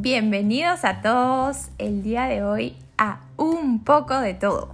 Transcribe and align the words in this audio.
Bienvenidos 0.00 0.84
a 0.84 1.02
todos 1.02 1.70
el 1.78 2.04
día 2.04 2.26
de 2.26 2.44
hoy 2.44 2.76
a 2.98 3.18
un 3.36 3.82
poco 3.82 4.20
de 4.20 4.32
todo. 4.32 4.72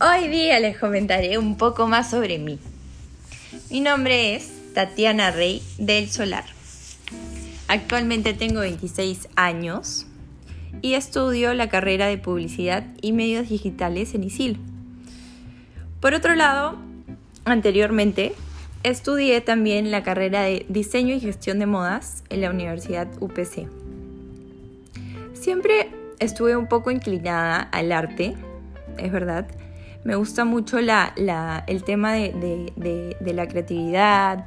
Hoy 0.00 0.28
día 0.28 0.58
les 0.58 0.78
comentaré 0.78 1.36
un 1.36 1.58
poco 1.58 1.86
más 1.86 2.08
sobre 2.08 2.38
mí. 2.38 2.58
Mi 3.70 3.82
nombre 3.82 4.34
es 4.34 4.50
Tatiana 4.72 5.32
Rey 5.32 5.62
del 5.76 6.08
Solar. 6.08 6.44
Actualmente 7.68 8.32
tengo 8.32 8.60
26 8.60 9.28
años 9.36 10.06
y 10.80 10.94
estudio 10.94 11.52
la 11.52 11.68
carrera 11.68 12.06
de 12.06 12.16
Publicidad 12.16 12.86
y 13.02 13.12
Medios 13.12 13.50
Digitales 13.50 14.14
en 14.14 14.24
ISIL. 14.24 14.58
Por 16.00 16.14
otro 16.14 16.34
lado, 16.36 16.78
anteriormente 17.44 18.34
estudié 18.82 19.40
también 19.40 19.90
la 19.90 20.02
carrera 20.02 20.42
de 20.42 20.66
Diseño 20.68 21.14
y 21.14 21.20
Gestión 21.20 21.58
de 21.58 21.66
Modas 21.66 22.24
en 22.30 22.40
la 22.40 22.50
Universidad 22.50 23.08
UPC. 23.20 23.66
Siempre 25.34 25.90
estuve 26.18 26.56
un 26.56 26.68
poco 26.68 26.90
inclinada 26.90 27.60
al 27.60 27.92
arte, 27.92 28.34
es 28.98 29.12
verdad. 29.12 29.46
Me 30.04 30.16
gusta 30.16 30.44
mucho 30.44 30.78
el 30.78 31.84
tema 31.84 32.12
de, 32.14 33.14
la 33.24 33.48
creatividad, 33.48 34.46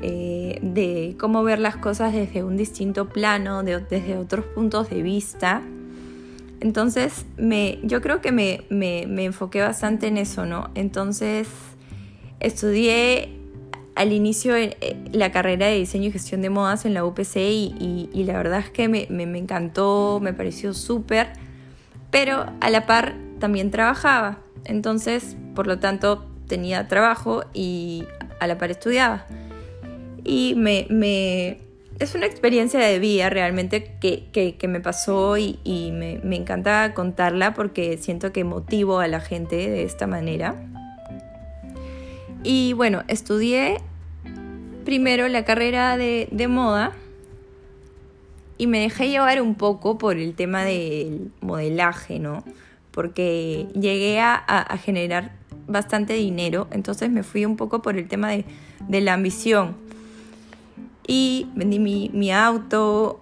eh, 0.00 0.58
de 0.62 1.16
cómo 1.18 1.42
ver 1.42 1.58
las 1.58 1.76
cosas 1.76 2.12
desde 2.12 2.44
un 2.44 2.56
distinto 2.56 3.08
plano, 3.08 3.62
desde 3.64 4.16
otros 4.16 4.44
puntos 4.46 4.90
de 4.90 5.02
vista. 5.02 5.62
Entonces, 6.60 7.26
me, 7.36 7.80
yo 7.82 8.00
creo 8.00 8.20
que 8.20 8.30
me, 8.30 8.62
me, 8.70 9.24
enfoqué 9.24 9.60
bastante 9.60 10.06
en 10.06 10.16
eso, 10.16 10.46
¿no? 10.46 10.70
Entonces, 10.76 11.48
estudié 12.38 13.41
al 13.94 14.12
inicio 14.12 14.56
eh, 14.56 14.96
la 15.12 15.32
carrera 15.32 15.66
de 15.66 15.74
diseño 15.76 16.08
y 16.08 16.12
gestión 16.12 16.42
de 16.42 16.50
modas 16.50 16.84
en 16.84 16.94
la 16.94 17.04
UPC 17.04 17.36
y, 17.36 18.24
la 18.26 18.36
verdad 18.36 18.60
es 18.60 18.70
que 18.70 18.88
me, 18.88 19.06
encantó, 19.38 20.20
me 20.22 20.32
pareció 20.32 20.72
súper, 20.74 21.32
pero 22.10 22.46
a 22.60 22.70
la 22.70 22.86
par 22.86 23.14
también 23.38 23.70
trabajaba. 23.70 24.38
Entonces, 24.64 25.36
por 25.54 25.66
lo 25.66 25.78
tanto, 25.78 26.24
tenía 26.46 26.88
trabajo 26.88 27.44
y 27.52 28.04
a 28.40 28.46
la 28.46 28.58
par 28.58 28.70
estudiaba. 28.70 29.26
Y 30.24 30.54
me, 30.56 31.58
es 31.98 32.14
una 32.14 32.26
experiencia 32.26 32.80
de 32.80 32.98
vida 32.98 33.28
realmente 33.28 33.96
que, 34.00 34.68
me 34.68 34.80
pasó 34.80 35.36
y, 35.36 35.58
me, 35.92 36.20
me, 36.22 36.36
encanta 36.36 36.94
contarla 36.94 37.54
porque 37.54 37.98
siento 37.98 38.32
que 38.32 38.44
motivo 38.44 39.00
a 39.00 39.08
la 39.08 39.20
gente 39.20 39.56
de 39.56 39.82
esta 39.82 40.06
manera. 40.06 40.71
Y 42.42 42.72
bueno, 42.72 43.02
estudié 43.08 43.78
primero 44.84 45.28
la 45.28 45.44
carrera 45.44 45.96
de, 45.96 46.46
moda 46.48 46.92
y 48.58 48.66
me 48.66 48.80
dejé 48.80 49.08
llevar 49.08 49.40
un 49.40 49.54
poco 49.54 49.98
por 49.98 50.16
el 50.16 50.34
tema 50.34 50.64
del 50.64 51.30
modelaje, 51.40 52.18
¿no? 52.18 52.44
Porque 52.90 53.68
llegué 53.74 54.20
a, 54.20 54.66
generar 54.82 55.32
bastante 55.66 56.14
dinero, 56.14 56.66
entonces 56.72 57.10
me 57.10 57.22
fui 57.22 57.44
un 57.44 57.56
poco 57.56 57.82
por 57.82 57.96
el 57.96 58.08
tema 58.08 58.30
de, 58.30 58.44
de 58.88 59.00
la 59.00 59.14
ambición 59.14 59.76
y 61.06 61.48
vendí 61.54 61.78
mi, 61.78 62.32
auto, 62.32 63.20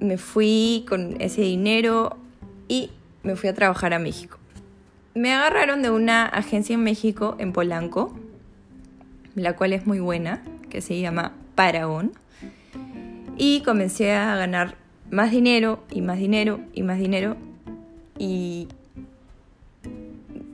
me 0.00 0.16
fui 0.16 0.84
con 0.88 1.20
ese 1.20 1.42
dinero 1.42 2.16
y 2.68 2.90
me 3.22 3.36
fui 3.36 3.48
a 3.48 3.54
trabajar 3.54 3.94
a 3.94 3.98
México. 3.98 4.38
Me 5.14 5.32
agarraron 5.32 5.82
de 5.82 5.90
una 5.90 6.26
agencia 6.26 6.74
en 6.74 6.82
México, 6.82 7.36
en 7.38 7.52
Polanco, 7.52 8.14
la 9.34 9.56
cual 9.56 9.72
es 9.72 9.86
muy 9.86 10.00
buena, 10.00 10.42
que 10.70 10.80
se 10.80 11.00
llama 11.00 11.32
Paragon. 11.54 12.12
Y 13.36 13.62
comencé 13.62 14.12
a 14.12 14.36
ganar 14.36 14.76
más 15.10 15.30
dinero 15.30 15.82
y 15.90 16.00
más 16.00 16.18
dinero 16.18 16.60
y 16.72 16.82
más 16.82 16.98
dinero. 16.98 17.36
Y 18.18 18.68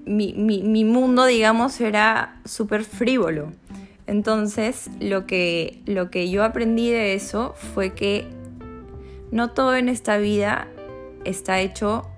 mi, 0.06 0.32
mi 0.34 0.84
mundo, 0.84 1.26
digamos, 1.26 1.80
era 1.80 2.40
súper 2.44 2.84
frívolo. 2.84 3.52
Entonces, 4.10 4.90
lo 4.98 5.24
que, 5.24 5.80
lo 5.86 6.10
que 6.10 6.30
yo 6.30 6.42
aprendí 6.42 6.90
de 6.90 7.14
eso 7.14 7.54
fue 7.56 7.94
que 7.94 8.26
no 9.30 9.50
todo 9.50 9.76
en 9.76 9.88
esta 9.88 10.16
vida 10.16 10.66
está 11.24 11.60
hecho 11.60 12.08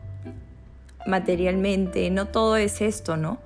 materialmente, 1.07 2.09
no 2.11 2.29
todo 2.29 2.57
es 2.57 2.81
esto, 2.81 3.19
¿no? 3.19 3.39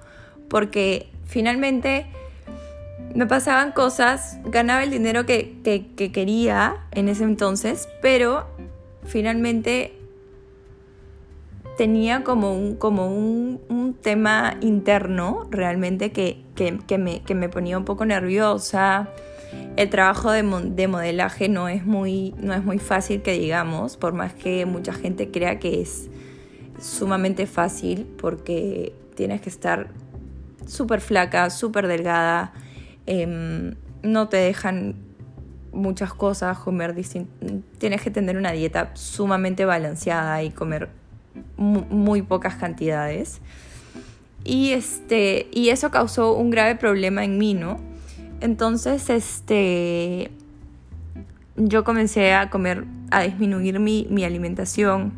Porque 0.48 1.08
finalmente 1.24 2.06
me 3.16 3.26
pasaban 3.26 3.72
cosas, 3.72 4.38
ganaba 4.44 4.84
el 4.84 4.90
dinero 4.90 5.24
que, 5.24 5.56
que, 5.64 6.12
quería 6.12 6.84
en 6.90 7.08
ese 7.08 7.24
entonces, 7.24 7.88
pero 8.02 8.46
finalmente 9.04 9.94
tenía 11.78 12.24
como 12.24 12.54
un, 12.54 12.76
como 12.76 13.06
un, 13.06 13.96
tema 14.02 14.58
interno 14.60 15.48
realmente 15.50 16.12
que, 16.12 16.44
me, 17.34 17.48
ponía 17.48 17.78
un 17.78 17.86
poco 17.86 18.04
nerviosa. 18.04 19.08
El 19.76 19.88
trabajo 19.88 20.30
de, 20.30 20.42
modelaje 20.42 21.48
no 21.48 21.68
es, 21.68 21.86
muy, 21.86 22.34
no 22.38 22.52
es 22.52 22.62
muy 22.62 22.78
fácil 22.78 23.22
que 23.22 23.32
digamos, 23.32 23.96
por 23.96 24.12
más 24.12 24.34
que 24.34 24.66
mucha 24.66 24.92
gente 24.92 25.30
crea 25.30 25.58
que 25.58 25.80
es 25.80 26.10
sumamente 26.78 27.46
fácil 27.46 28.06
porque 28.18 28.94
tienes 29.14 29.40
que 29.40 29.48
estar 29.48 29.88
súper 30.66 31.00
flaca, 31.00 31.48
súper 31.48 31.86
delgada, 31.86 32.52
em, 33.06 33.74
no 34.02 34.28
te 34.28 34.36
dejan 34.36 34.96
muchas 35.76 36.12
cosas, 36.12 36.58
comer 36.58 36.94
tienes 37.78 38.02
que 38.02 38.10
tener 38.10 38.36
una 38.36 38.52
dieta 38.52 38.90
sumamente 38.94 39.64
balanceada 39.64 40.42
y 40.42 40.50
comer 40.50 40.88
muy, 41.56 42.22
pocas 42.22 42.56
cantidades. 42.56 43.40
Y, 44.44 44.70
este, 44.70 45.48
y 45.52 45.68
eso 45.68 45.90
causó 45.90 46.32
un 46.34 46.50
grave 46.50 46.76
problema 46.76 47.24
en 47.24 47.36
mí, 47.36 47.54
¿no? 47.54 47.78
Entonces, 48.40 49.10
este, 49.10 50.30
yo 51.56 51.84
comencé 51.84 52.32
a 52.32 52.48
comer, 52.48 52.84
a 53.10 53.22
disminuir 53.22 53.80
mi, 53.80 54.06
mi 54.08 54.24
alimentación, 54.24 55.12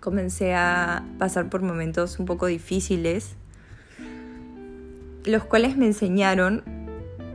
comencé 0.00 0.54
a 0.54 1.04
pasar 1.18 1.50
por 1.50 1.62
momentos 1.62 2.18
un 2.18 2.26
poco 2.26 2.46
difíciles, 2.46 3.34
los 5.24 5.44
cuales 5.44 5.76
me 5.76 5.86
enseñaron 5.86 6.62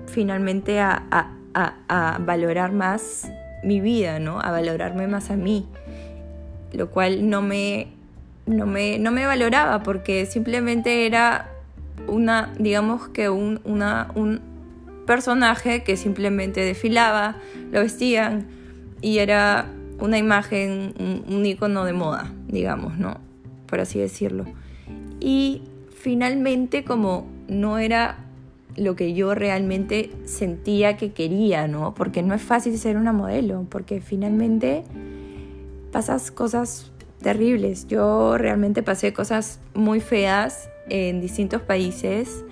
finalmente 0.08 0.80
a, 0.80 1.03
a, 1.12 1.74
a, 1.88 2.18
valorar 2.19 2.72
más 2.72 3.30
mi 3.64 3.80
vida, 3.80 4.19
¿no? 4.19 4.40
A 4.40 4.52
valorarme 4.52 5.08
más 5.08 5.30
a 5.31 5.36
mí 5.36 5.68
lo 6.74 6.90
cual 6.90 7.30
no 7.30 7.41
me, 7.41 7.88
no 8.46 8.66
me, 8.66 9.00
no 9.00 9.12
me 9.12 9.25
valoraba 9.25 9.84
porque 9.84 10.25
simplemente 10.25 11.06
era 11.06 11.50
una, 12.08 12.52
digamos 12.59 13.08
que 13.09 13.30
un, 13.30 13.62
un 13.64 14.41
personaje 15.06 15.84
que 15.84 15.96
simplemente 15.96 16.62
desfilaba, 16.62 17.35
lo 17.72 17.80
vestían 17.81 18.47
y 19.02 19.20
era 19.20 19.68
una 20.00 20.18
imagen, 20.18 20.94
un, 21.00 21.24
un 21.28 21.46
icono 21.46 21.85
de 21.85 21.94
moda, 21.94 22.31
digamos, 22.47 22.97
¿no? 22.97 23.20
Por 23.68 23.80
así 23.80 24.00
decirlo. 24.00 24.46
Y 25.20 25.62
finalmente 25.96 26.84
como 26.84 27.28
no 27.47 27.78
era 27.78 28.18
lo 28.75 28.95
que 28.95 29.13
yo 29.13 29.35
realmente 29.35 30.11
sentía 30.25 30.97
que 30.97 31.11
quería, 31.11 31.67
¿no? 31.67 31.94
Porque 31.94 32.22
no 32.23 32.34
es 32.34 32.41
fácil 32.41 32.78
ser 32.78 32.97
una 32.97 33.13
modelo, 33.13 33.66
porque 33.69 34.01
finalmente 34.01 34.84
pasas 35.91 36.31
cosas 36.31 36.91
terribles. 37.22 37.88
Yo 37.88 38.38
realmente 38.38 38.84
pasé 38.84 39.13
cosas 39.13 39.59
muy 39.73 40.00
feas 40.00 40.69
en 40.89 41.22
distintos 41.22 41.61
países. 41.61 42.44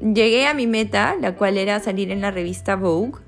Llegué 0.00 0.46
a 0.46 0.54
mi 0.54 0.66
meta, 0.66 1.16
la 1.20 1.34
cual 1.36 1.58
era 1.58 1.80
salir 1.80 2.10
en 2.10 2.20
la 2.20 2.30
revista 2.30 2.76
Vogue 2.76 3.18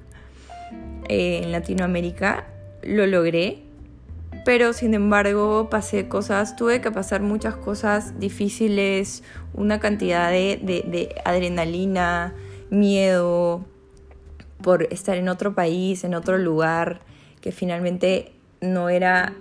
eh, 1.09 1.41
en 1.43 1.53
Latinoamérica. 1.53 2.47
Lo 2.83 3.07
logré, 3.07 3.63
pero 4.49 4.73
sin 4.73 4.95
embargo 4.95 5.69
pasé 5.69 6.09
cosas, 6.09 6.57
tuve 6.57 6.81
que 6.81 6.91
pasar 6.91 7.21
muchas 7.21 7.55
cosas 7.55 8.19
difíciles, 8.19 9.23
una 9.53 9.79
cantidad 9.79 10.31
de, 10.31 10.59
de 10.63 11.15
adrenalina, 11.27 12.33
miedo 12.71 13.67
por 14.63 14.85
estar 14.85 15.19
en 15.19 15.29
otro 15.29 15.55
país, 15.55 16.03
en 16.03 16.15
otro 16.15 16.39
lugar, 16.39 17.03
que 17.43 17.53
finalmente 17.53 18.33
no 18.63 18.89
era 18.89 19.35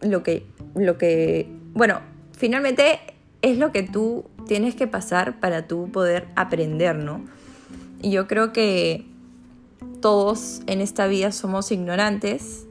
lo 0.00 0.22
que, 0.22 0.46
lo 0.74 0.96
que, 0.96 1.50
bueno, 1.74 2.00
finalmente 2.34 2.98
es 3.42 3.58
lo 3.58 3.72
que 3.72 3.82
tú 3.82 4.24
tienes 4.46 4.74
que 4.74 4.86
pasar 4.86 5.38
para 5.38 5.66
tú 5.68 5.90
poder 5.92 6.28
aprender, 6.34 6.96
¿no? 6.96 7.26
Y 8.00 8.10
yo 8.10 8.26
creo 8.26 8.54
que 8.54 9.04
todos 10.00 10.62
en 10.66 10.80
esta 10.80 11.06
vida 11.08 11.30
somos 11.30 11.70
ignorantes, 11.70 12.66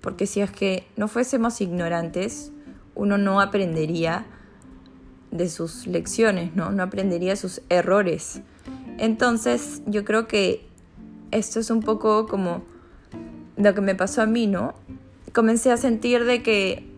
porque 0.00 0.26
si 0.26 0.40
es 0.40 0.50
que 0.50 0.86
no 0.96 1.08
fuésemos 1.08 1.60
ignorantes, 1.60 2.52
uno 2.94 3.18
no 3.18 3.40
aprendería 3.40 4.26
de 5.30 5.48
sus 5.48 5.86
lecciones, 5.86 6.54
¿no? 6.54 6.70
No 6.70 6.82
aprendería 6.82 7.36
sus 7.36 7.62
errores. 7.68 8.40
Entonces, 8.98 9.82
yo 9.86 10.04
creo 10.04 10.26
que 10.26 10.66
esto 11.30 11.60
es 11.60 11.70
un 11.70 11.80
poco 11.80 12.26
como 12.26 12.62
lo 13.56 13.74
que 13.74 13.80
me 13.80 13.94
pasó 13.94 14.22
a 14.22 14.26
mí, 14.26 14.46
¿no? 14.46 14.74
Comencé 15.32 15.70
a 15.70 15.76
sentir 15.76 16.24
de 16.24 16.42
que 16.42 16.88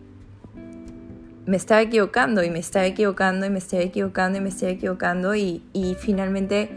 me 1.45 1.57
estaba 1.57 1.81
equivocando 1.81 2.43
y 2.43 2.49
me 2.49 2.59
estaba 2.59 2.85
equivocando 2.85 3.45
y 3.45 3.49
me 3.49 3.59
estaba 3.59 3.83
equivocando 3.83 4.37
y 4.37 4.41
me 4.41 4.49
estaba 4.49 4.71
equivocando 4.71 5.35
y, 5.35 5.63
y 5.73 5.95
finalmente 5.95 6.69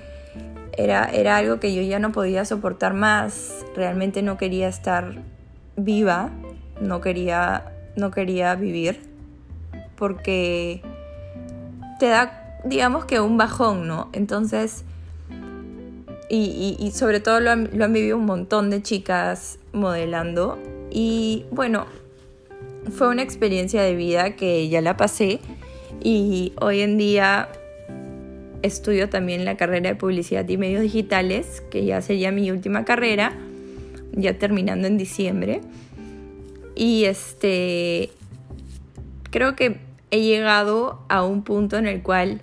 era, 0.77 1.05
era 1.05 1.37
algo 1.37 1.61
que 1.61 1.75
yo 1.75 1.83
ya 1.83 1.99
no 1.99 2.13
podía 2.13 2.45
soportar 2.45 2.95
más, 2.95 3.65
realmente 3.77 4.23
no 4.23 4.37
quería 4.37 4.69
estar 4.69 5.23
viva, 5.77 6.31
no 6.81 7.01
quería, 7.01 7.73
no 7.97 8.11
quería 8.11 8.55
vivir, 8.55 9.01
porque 9.97 10.83
te 11.99 12.07
da, 12.07 12.59
digamos 12.65 13.05
que 13.05 13.21
un 13.21 13.37
bajón, 13.37 13.87
¿no? 13.87 14.09
Entonces, 14.13 14.85
y, 16.29 16.77
y, 16.81 16.91
sobre 16.91 17.21
todo 17.21 17.39
lo 17.39 17.55
lo 17.55 17.85
han 17.85 17.93
vivido 17.93 18.17
un 18.17 18.25
montón 18.25 18.71
de 18.71 18.83
chicas 18.83 19.59
modelando, 19.73 20.59
y 20.91 21.45
bueno, 21.51 21.87
fue 22.91 23.09
una 23.09 23.23
experiencia 23.23 23.83
de 23.83 23.95
vida 23.95 24.37
que 24.37 24.69
ya 24.69 24.81
la 24.81 24.97
pasé, 24.97 25.41
y 26.03 26.53
hoy 26.61 26.81
en 26.81 26.99
día 26.99 27.49
estudio 28.63 29.09
también 29.09 29.45
la 29.45 29.57
carrera 29.57 29.91
de 29.91 29.97
publicidad 29.97 30.49
y 30.49 30.57
medios 30.57 30.83
digitales, 30.83 31.63
que 31.71 31.85
ya 31.85 32.01
sería 32.01 32.33
mi 32.33 32.51
última 32.51 32.85
carrera, 32.85 33.33
ya 34.17 34.39
terminando 34.39 34.87
en 34.87 34.99
diciembre. 34.99 35.61
Y 36.75 37.05
este, 37.05 38.11
creo 39.31 39.55
que 39.55 39.79
he 40.11 40.23
llegado 40.23 41.05
a 41.09 41.25
un 41.25 41.43
punto 41.43 41.77
en 41.77 41.87
el 41.87 42.03
cual 42.03 42.41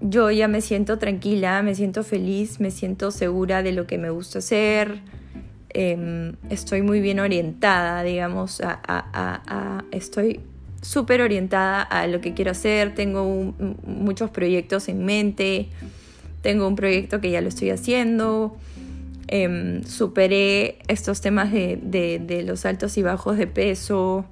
yo 0.00 0.30
ya 0.30 0.48
me 0.48 0.60
siento 0.60 0.98
tranquila, 0.98 1.62
me 1.62 1.74
siento 1.74 2.04
feliz, 2.04 2.60
me 2.60 2.70
siento 2.70 3.10
segura 3.10 3.62
de 3.62 3.72
lo 3.72 3.86
que 3.86 3.96
me 3.96 4.10
gusta 4.10 4.38
hacer. 4.40 5.00
Em, 5.70 6.34
estoy 6.50 6.82
muy 6.82 7.00
bien 7.00 7.18
orientada, 7.18 8.02
digamos, 8.02 8.60
a, 8.62 9.84
estoy 9.90 10.40
súper 10.82 11.22
orientada 11.22 11.82
a 11.82 12.06
lo 12.06 12.20
que 12.20 12.34
quiero 12.34 12.50
hacer, 12.50 12.94
tengo 12.94 13.54
muchos 13.86 14.30
proyectos 14.30 14.88
en 14.88 15.04
mente, 15.04 15.68
tengo 16.42 16.68
un 16.68 16.76
proyecto 16.76 17.20
que 17.20 17.30
ya 17.30 17.40
lo 17.40 17.48
estoy 17.48 17.70
haciendo, 17.70 18.56
em, 19.28 19.82
superé 19.84 20.78
estos 20.88 21.20
temas 21.20 21.52
de, 21.52 22.44
los 22.46 22.66
altos 22.66 22.96
y 22.98 23.02
bajos 23.02 23.36
de 23.36 23.46
peso, 23.46 24.24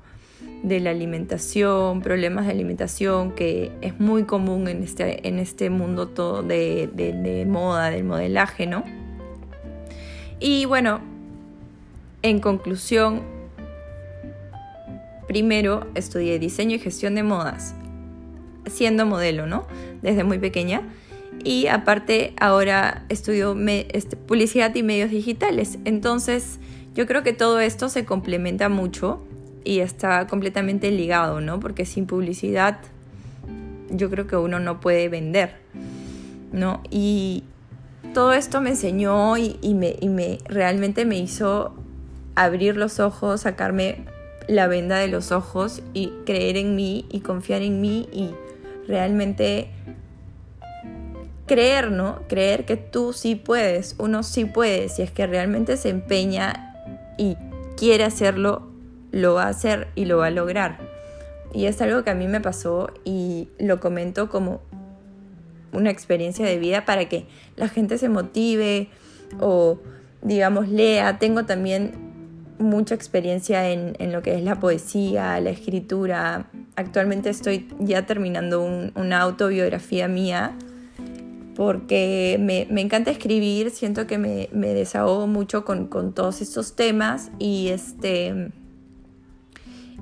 de 0.62 0.80
la 0.80 0.90
alimentación, 0.90 2.02
problemas 2.02 2.46
de 2.46 2.52
alimentación, 2.52 3.32
que 3.32 3.72
es 3.80 3.98
muy 3.98 4.24
común 4.24 4.68
en 4.68 4.82
este, 4.82 5.28
este 5.28 5.70
mundo 5.70 6.08
todo 6.08 6.42
de, 6.42 6.88
de 6.92 7.44
moda, 7.46 7.90
del 7.90 8.04
modelaje, 8.04 8.66
¿no? 8.66 8.84
Y 10.38 10.64
bueno, 10.64 11.00
en 12.22 12.40
conclusión, 12.40 13.22
primero 15.26 15.86
estudié 15.94 16.38
diseño 16.38 16.76
y 16.76 16.78
gestión 16.78 17.14
de 17.14 17.22
modas, 17.22 17.74
siendo 18.66 19.06
modelo, 19.06 19.46
¿no? 19.46 19.66
Desde 20.02 20.24
muy 20.24 20.38
pequeña. 20.38 20.82
Y 21.44 21.66
aparte 21.66 22.34
ahora 22.40 23.04
estudio 23.08 23.56
este, 23.58 24.16
publicidad 24.16 24.74
y 24.74 24.82
medios 24.82 25.10
digitales. 25.10 25.78
Entonces 25.84 26.58
yo 26.94 27.06
creo 27.06 27.22
que 27.22 27.32
todo 27.32 27.60
esto 27.60 27.88
se 27.88 28.04
complementa 28.04 28.68
mucho 28.68 29.24
y 29.64 29.80
está 29.80 30.26
completamente 30.26 30.90
ligado, 30.90 31.40
¿no? 31.40 31.60
Porque 31.60 31.84
sin 31.84 32.06
publicidad 32.06 32.78
yo 33.90 34.10
creo 34.10 34.26
que 34.26 34.36
uno 34.36 34.60
no 34.60 34.80
puede 34.80 35.08
vender, 35.08 35.56
¿no? 36.52 36.82
Y 36.90 37.44
todo 38.14 38.32
esto 38.32 38.60
me 38.60 38.70
enseñó 38.70 39.36
y, 39.36 39.56
me, 39.74 39.96
y 40.00 40.08
me 40.08 40.38
realmente 40.46 41.04
me 41.04 41.18
hizo 41.18 41.74
abrir 42.34 42.76
los 42.76 43.00
ojos, 43.00 43.42
sacarme 43.42 44.04
la 44.48 44.66
venda 44.66 44.98
de 44.98 45.08
los 45.08 45.32
ojos 45.32 45.82
y 45.94 46.12
creer 46.26 46.56
en 46.56 46.74
mí 46.74 47.06
y 47.10 47.20
confiar 47.20 47.62
en 47.62 47.80
mí 47.80 48.08
y 48.12 48.30
realmente 48.86 49.70
creer, 51.46 51.90
¿no? 51.90 52.20
Creer 52.28 52.64
que 52.64 52.76
tú 52.76 53.12
sí 53.12 53.34
puedes, 53.34 53.96
uno 53.98 54.22
sí 54.22 54.44
puede, 54.44 54.88
si 54.88 55.02
es 55.02 55.10
que 55.10 55.26
realmente 55.26 55.76
se 55.76 55.88
empeña 55.88 56.74
y 57.18 57.36
quiere 57.76 58.04
hacerlo, 58.04 58.68
lo 59.10 59.34
va 59.34 59.44
a 59.44 59.48
hacer 59.48 59.88
y 59.94 60.04
lo 60.04 60.18
va 60.18 60.26
a 60.26 60.30
lograr. 60.30 60.78
Y 61.52 61.66
es 61.66 61.80
algo 61.82 62.02
que 62.02 62.10
a 62.10 62.14
mí 62.14 62.28
me 62.28 62.40
pasó 62.40 62.90
y 63.04 63.48
lo 63.58 63.80
comento 63.80 64.30
como 64.30 64.60
una 65.72 65.90
experiencia 65.90 66.46
de 66.46 66.58
vida 66.58 66.84
para 66.84 67.08
que 67.08 67.26
la 67.56 67.68
gente 67.68 67.98
se 67.98 68.08
motive 68.08 68.88
o 69.40 69.78
digamos 70.22 70.68
lea. 70.68 71.18
Tengo 71.18 71.44
también 71.44 71.92
mucha 72.58 72.94
experiencia 72.94 73.68
en, 73.70 74.12
lo 74.12 74.22
que 74.22 74.34
es 74.34 74.42
la 74.42 74.60
poesía, 74.60 75.38
la 75.40 75.50
escritura. 75.50 76.46
Actualmente 76.76 77.28
estoy 77.28 77.68
ya 77.80 78.06
terminando 78.06 78.62
una 78.62 79.20
autobiografía 79.20 80.08
mía 80.08 80.56
porque 81.54 82.38
me, 82.40 82.80
encanta 82.80 83.10
escribir, 83.10 83.70
siento 83.70 84.06
que 84.06 84.18
me, 84.18 84.48
desahogo 84.52 85.26
mucho 85.26 85.64
con, 85.64 85.88
todos 86.14 86.40
estos 86.40 86.74
temas 86.76 87.30
y, 87.38 87.68
este, 87.68 88.52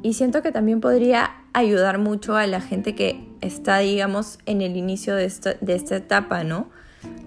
y 0.02 0.14
siento 0.14 0.43
que 0.43 0.52
también 0.52 0.81
podría 0.81 1.31
ayudar 1.52 1.99
mucho 1.99 2.37
a 2.37 2.47
la 2.47 2.61
gente 2.61 2.94
que 2.94 3.25
está, 3.41 3.79
digamos, 3.79 4.38
en 4.47 4.61
el 4.61 4.76
inicio 4.76 5.17
de 5.17 5.25
esta, 5.25 5.55
de 5.55 5.75
esta 5.75 5.97
etapa, 5.97 6.44
¿no? 6.44 6.69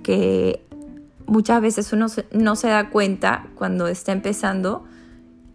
Que 0.03 0.61
muchas 1.25 1.61
veces 1.61 1.91
uno 1.91 2.07
no 2.31 2.55
se 2.55 2.67
da 2.67 2.89
cuenta 2.89 3.47
cuando 3.55 3.87
está 3.87 4.11
empezando 4.11 4.85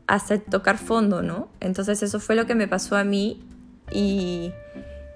hasta 0.06 0.38
tocar 0.38 0.78
fondo, 0.78 1.22
¿no? 1.22 1.48
Entonces 1.60 2.02
eso 2.02 2.20
fue 2.20 2.34
lo 2.34 2.46
que 2.46 2.54
me 2.54 2.68
pasó 2.68 2.96
a 2.96 3.04
mí 3.04 3.42
y, 3.90 4.52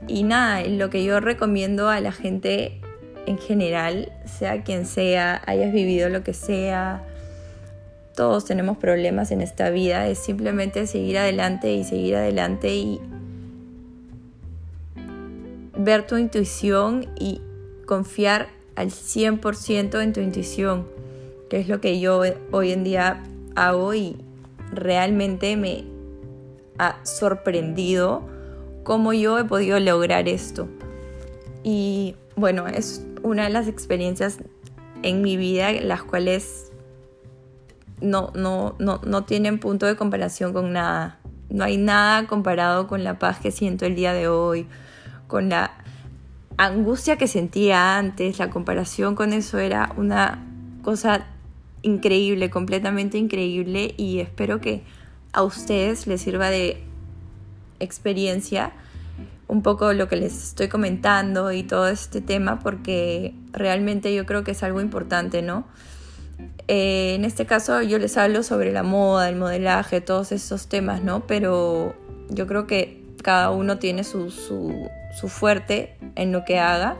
y 0.08 0.22
nada, 0.22 0.64
lo 0.66 0.88
que 0.88 1.04
yo 1.04 1.20
recomiendo 1.20 1.88
a 1.88 2.00
la 2.00 2.12
gente 2.12 2.80
en 3.26 3.38
general, 3.38 4.12
sea 4.24 4.62
quien 4.62 4.86
sea, 4.86 5.42
hayas 5.46 5.72
vivido 5.72 6.08
lo 6.08 6.22
que 6.22 6.34
sea, 6.34 7.04
todos 8.14 8.44
tenemos 8.44 8.76
problemas 8.76 9.30
en 9.30 9.40
esta 9.40 9.70
vida, 9.70 10.06
es 10.08 10.18
simplemente 10.18 10.86
seguir 10.86 11.18
adelante 11.18 11.72
y 11.72 11.84
seguir 11.84 12.16
adelante 12.16 12.74
y 12.74 13.00
ver 15.76 16.06
tu 16.06 16.16
intuición 16.16 17.06
y 17.18 17.40
confiar 17.86 18.48
al 18.76 18.88
100% 18.88 20.02
en 20.02 20.12
tu 20.12 20.20
intuición, 20.20 20.86
que 21.48 21.60
es 21.60 21.68
lo 21.68 21.80
que 21.80 22.00
yo 22.00 22.22
hoy 22.50 22.72
en 22.72 22.84
día 22.84 23.22
hago 23.54 23.94
y, 23.94 24.16
realmente 24.72 25.56
me 25.56 25.84
ha 26.78 27.04
sorprendido 27.04 28.22
cómo 28.82 29.12
yo 29.12 29.38
he 29.38 29.44
podido 29.44 29.78
lograr 29.78 30.28
esto. 30.28 30.66
Y 31.62 32.16
bueno, 32.34 32.66
es 32.66 33.06
una 33.22 33.44
de 33.44 33.50
las 33.50 33.68
experiencias 33.68 34.38
en 35.02 35.22
mi 35.22 35.36
vida 35.36 35.72
las 35.72 36.02
cuales 36.02 36.70
no, 38.00 38.32
no, 38.34 38.74
no, 38.78 39.00
no 39.04 39.24
tienen 39.24 39.58
punto 39.58 39.86
de 39.86 39.96
comparación 39.96 40.52
con 40.52 40.72
nada. 40.72 41.18
No 41.50 41.64
hay 41.64 41.76
nada 41.76 42.26
comparado 42.26 42.86
con 42.86 43.04
la 43.04 43.18
paz 43.18 43.38
que 43.38 43.50
siento 43.50 43.84
el 43.86 43.94
día 43.94 44.12
de 44.12 44.28
hoy, 44.28 44.66
con 45.26 45.48
la 45.48 45.72
angustia 46.56 47.16
que 47.16 47.26
sentía 47.26 47.98
antes, 47.98 48.38
la 48.38 48.50
comparación 48.50 49.14
con 49.14 49.32
eso 49.32 49.58
era 49.58 49.92
una 49.96 50.44
cosa 50.82 51.26
increíble, 51.82 52.50
completamente 52.50 53.18
increíble 53.18 53.94
y 53.96 54.20
espero 54.20 54.60
que 54.60 54.82
a 55.32 55.42
ustedes 55.42 56.06
les 56.06 56.20
sirva 56.20 56.50
de 56.50 56.82
experiencia 57.80 58.72
un 59.52 59.60
poco 59.60 59.92
lo 59.92 60.08
que 60.08 60.16
les 60.16 60.44
estoy 60.44 60.68
comentando 60.68 61.52
y 61.52 61.62
todo 61.62 61.86
este 61.86 62.22
tema 62.22 62.58
porque 62.60 63.34
realmente 63.52 64.14
yo 64.14 64.24
creo 64.24 64.44
que 64.44 64.52
es 64.52 64.62
algo 64.62 64.80
importante, 64.80 65.42
¿no? 65.42 65.66
Eh, 66.68 67.14
en 67.16 67.26
este 67.26 67.44
caso 67.44 67.82
yo 67.82 67.98
les 67.98 68.16
hablo 68.16 68.42
sobre 68.44 68.72
la 68.72 68.82
moda, 68.82 69.28
el 69.28 69.36
modelaje, 69.36 70.00
todos 70.00 70.32
esos 70.32 70.68
temas, 70.68 71.02
¿no? 71.02 71.26
Pero 71.26 71.94
yo 72.30 72.46
creo 72.46 72.66
que 72.66 73.04
cada 73.22 73.50
uno 73.50 73.76
tiene 73.78 74.04
su, 74.04 74.30
su, 74.30 74.88
su 75.20 75.28
fuerte 75.28 75.98
en 76.14 76.32
lo 76.32 76.46
que 76.46 76.58
haga 76.58 76.96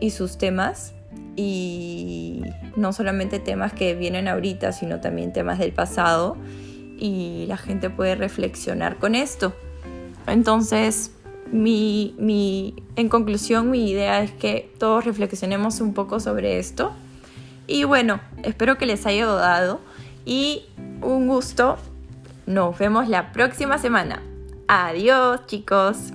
y 0.00 0.10
sus 0.10 0.38
temas 0.38 0.94
y 1.34 2.42
no 2.76 2.92
solamente 2.92 3.40
temas 3.40 3.72
que 3.72 3.96
vienen 3.96 4.28
ahorita, 4.28 4.70
sino 4.70 5.00
también 5.00 5.32
temas 5.32 5.58
del 5.58 5.72
pasado 5.72 6.36
y 6.96 7.46
la 7.48 7.56
gente 7.56 7.90
puede 7.90 8.14
reflexionar 8.14 8.98
con 8.98 9.16
esto. 9.16 9.52
Entonces, 10.28 11.10
mi, 11.52 12.14
mi, 12.18 12.74
en 12.96 13.08
conclusión, 13.08 13.70
mi 13.70 13.90
idea 13.90 14.22
es 14.22 14.32
que 14.32 14.72
todos 14.78 15.04
reflexionemos 15.04 15.80
un 15.80 15.94
poco 15.94 16.20
sobre 16.20 16.58
esto. 16.58 16.92
Y 17.66 17.84
bueno, 17.84 18.20
espero 18.42 18.78
que 18.78 18.86
les 18.86 19.06
haya 19.06 19.26
dado 19.26 19.80
y 20.24 20.64
un 21.02 21.26
gusto. 21.26 21.76
Nos 22.46 22.78
vemos 22.78 23.08
la 23.08 23.32
próxima 23.32 23.78
semana. 23.78 24.22
Adiós 24.68 25.46
chicos. 25.46 26.12